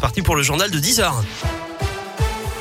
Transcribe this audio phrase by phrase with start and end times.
[0.00, 1.10] Parti pour le journal de 10h.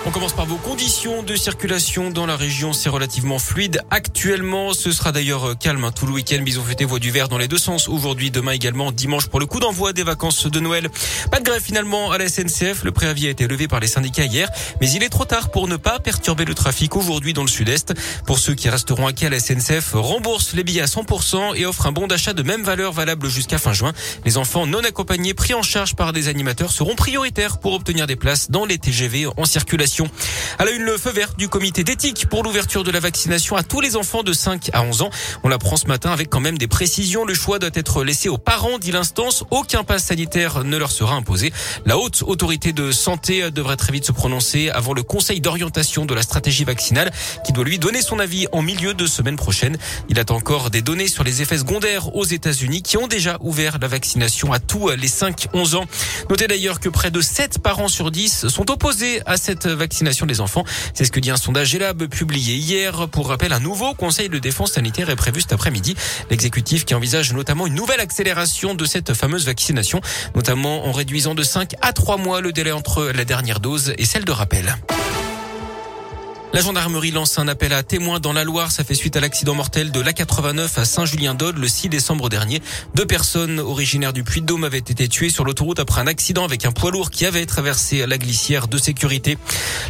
[0.08, 2.74] On commence par vos conditions de circulation dans la région.
[2.74, 4.72] C'est relativement fluide actuellement.
[4.72, 6.44] Ce sera d'ailleurs euh, calme hein, tout le week-end.
[6.44, 7.90] Bison fêté voie du vert dans les deux sens.
[7.90, 10.90] Aujourd'hui, demain également, dimanche pour le coup d'envoi des vacances de Noël.
[11.32, 12.84] Pas de grève finalement à la SNCF.
[12.84, 14.48] Le préavis a été levé par les syndicats hier,
[14.80, 17.96] mais il est trop tard pour ne pas perturber le trafic aujourd'hui dans le sud-est.
[18.28, 21.66] Pour ceux qui resteront à quai à la SNCF, rembourse les billets à 100% et
[21.66, 23.92] offre un bon d'achat de même valeur valable jusqu'à fin juin.
[24.24, 28.16] Les enfants non accompagnés pris en charge par des animateurs seront prioritaires pour obtenir des
[28.16, 29.95] places dans les TGV en circulation.
[30.58, 33.64] À la une, le feu vert du comité d'éthique pour l'ouverture de la vaccination à
[33.64, 35.10] tous les enfants de 5 à 11 ans.
[35.44, 37.24] On l'apprend ce matin avec quand même des précisions.
[37.24, 39.46] Le choix doit être laissé aux parents, dit l'instance.
[39.52, 41.54] Aucun pass sanitaire ne leur sera imposé.
[41.86, 46.14] La haute autorité de santé devrait très vite se prononcer avant le conseil d'orientation de
[46.14, 47.12] la stratégie vaccinale
[47.46, 49.78] qui doit lui donner son avis en milieu de semaine prochaine.
[50.10, 53.78] Il attend encore des données sur les effets secondaires aux États-Unis qui ont déjà ouvert
[53.80, 55.86] la vaccination à tous les 5-11 ans.
[56.30, 60.26] Notez d'ailleurs que près de 7 parents sur 10 sont opposés à cette vaccination vaccination
[60.26, 60.64] des enfants.
[60.96, 63.08] C'est ce que dit un sondage ELAB publié hier.
[63.10, 65.96] Pour rappel, un nouveau conseil de défense sanitaire est prévu cet après-midi.
[66.32, 70.02] L'exécutif qui envisage notamment une nouvelle accélération de cette fameuse vaccination,
[70.36, 74.06] notamment en réduisant de 5 à 3 mois le délai entre la dernière dose et
[74.06, 74.76] celle de rappel.
[76.56, 78.72] La gendarmerie lance un appel à témoins dans la Loire.
[78.72, 82.62] Ça fait suite à l'accident mortel de l'A89 à Saint-Julien-d'Aude le 6 décembre dernier.
[82.94, 86.72] Deux personnes originaires du Puy-de-Dôme avaient été tuées sur l'autoroute après un accident avec un
[86.72, 89.38] poids lourd qui avait traversé la glissière de sécurité.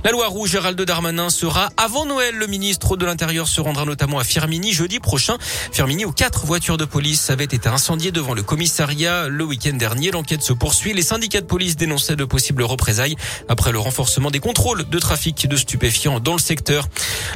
[0.04, 2.34] La Loire où Gérald Darmanin sera avant Noël.
[2.34, 5.38] Le ministre de l'Intérieur se rendra notamment à Firmini jeudi prochain.
[5.72, 10.10] Firmini où quatre voitures de police avaient été incendiées devant le commissariat le week-end dernier.
[10.10, 10.94] L'enquête se poursuit.
[10.94, 13.18] Les syndicats de police dénonçaient de possibles représailles
[13.50, 16.55] après le renforcement des contrôles de trafic de stupéfiants dans le secteur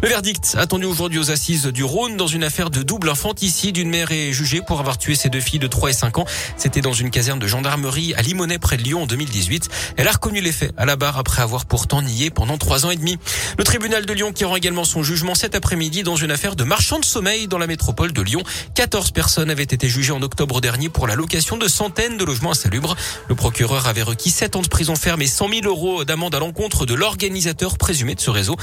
[0.02, 3.78] le verdict attendu aujourd'hui aux assises du Rhône dans une affaire de double infanticide.
[3.78, 6.26] Une mère est jugée pour avoir tué ses deux filles de 3 et 5 ans.
[6.56, 9.70] C'était dans une caserne de gendarmerie à Limonest près de Lyon en 2018.
[9.98, 12.92] Elle a reconnu les faits à la barre après avoir pourtant nié pendant trois ans
[12.92, 13.18] et demi.
[13.58, 16.64] Le tribunal de Lyon qui rend également son jugement cet après-midi dans une affaire de
[16.64, 18.42] marchand de sommeil dans la métropole de Lyon.
[18.76, 22.52] 14 personnes avaient été jugées en octobre dernier pour la location de centaines de logements
[22.52, 22.96] insalubres.
[23.28, 26.40] Le procureur avait requis 7 ans de prison ferme et 100 000 euros d'amende à
[26.40, 28.56] l'encontre de l'organisateur présumé de ce réseau.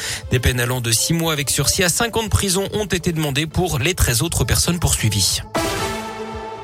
[0.46, 3.48] Peines allant de 6 mois avec sursis à 5 ans de prison ont été demandés
[3.48, 5.40] pour les 13 autres personnes poursuivies.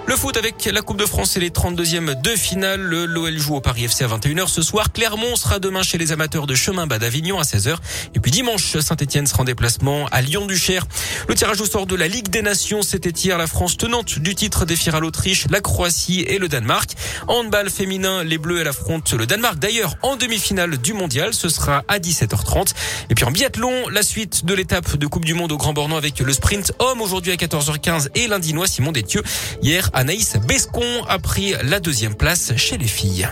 [0.04, 2.80] Le foot avec la Coupe de France et les 32e de finale.
[2.80, 4.92] Le l'OL joue au Paris FC à 21h ce soir.
[4.92, 7.76] Clermont sera demain chez les amateurs de chemin bas d'Avignon à 16h.
[8.14, 10.86] Et puis dimanche, Saint-Etienne sera en déplacement à Lyon-du-Cher.
[11.28, 14.34] Le tirage au sort de la Ligue des Nations, c'était hier la France tenante du
[14.34, 16.90] titre défiera l'Autriche, la Croatie et le Danemark.
[17.28, 19.60] Handball féminin, les Bleus, elle affronte le Danemark.
[19.60, 22.74] D'ailleurs, en demi-finale du mondial, ce sera à 17h30.
[23.08, 25.96] Et puis en biathlon, la suite de l'étape de Coupe du Monde au Grand Bornand
[25.96, 29.22] avec le sprint homme aujourd'hui à 14h15 et l'Indinois Simon Détieux.
[29.62, 33.28] Hier, Anaïs Bescon a pris la deuxième place chez les filles.